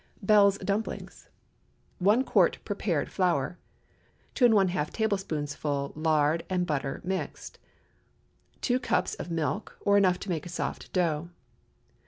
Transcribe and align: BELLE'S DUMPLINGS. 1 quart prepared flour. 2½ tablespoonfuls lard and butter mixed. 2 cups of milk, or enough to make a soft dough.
BELLE'S 0.23 0.57
DUMPLINGS. 0.57 1.29
1 1.99 2.23
quart 2.23 2.57
prepared 2.65 3.11
flour. 3.11 3.59
2½ 4.33 4.89
tablespoonfuls 4.89 5.95
lard 5.95 6.43
and 6.49 6.65
butter 6.65 7.01
mixed. 7.03 7.59
2 8.61 8.79
cups 8.79 9.13
of 9.13 9.29
milk, 9.29 9.77
or 9.81 9.99
enough 9.99 10.19
to 10.21 10.29
make 10.29 10.47
a 10.47 10.49
soft 10.49 10.91
dough. 10.91 11.29